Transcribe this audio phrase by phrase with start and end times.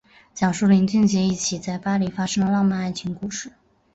[0.33, 3.51] 讲述林俊杰一起在巴黎发生的浪漫爱情故事。